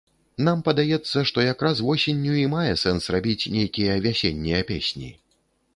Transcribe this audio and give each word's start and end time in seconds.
Нам 0.45 0.61
падаецца, 0.67 1.17
што 1.31 1.43
як 1.47 1.59
раз 1.67 1.83
восенню 1.89 2.33
і 2.45 2.49
мае 2.57 2.73
сэнс 2.85 3.13
рабіць 3.17 3.49
нейкія 3.59 4.01
вясеннія 4.09 4.65
песні. 4.73 5.15